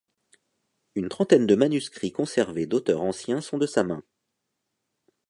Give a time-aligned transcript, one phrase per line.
[0.95, 4.01] Une trentaine de manuscrits conservés d'auteurs anciens sont de sa main.